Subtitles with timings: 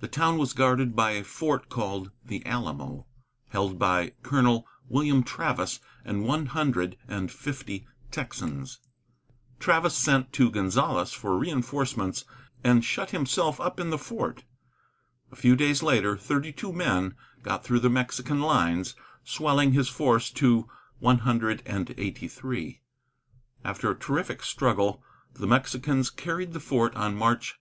[0.00, 3.06] The town was guarded by a fort called the Alamo,
[3.50, 8.80] held by Colonel William Travis and one hundred and fifty Texans.
[9.60, 12.24] Travis sent to Gonzales for reinforcements
[12.64, 14.42] and shut himself up in the fort.
[15.30, 20.28] A few days later, thirty two men got through the Mexican lines, swelling his force
[20.32, 20.68] to
[20.98, 22.80] one hundred and eighty three.
[23.64, 27.58] After a terrific struggle, the Mexicans carried the fort on March 6.